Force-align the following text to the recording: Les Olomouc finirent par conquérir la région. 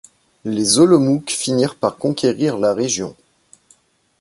Les 0.45 0.79
Olomouc 0.79 1.29
finirent 1.29 1.75
par 1.75 1.95
conquérir 1.95 2.57
la 2.57 2.73
région. 2.73 3.15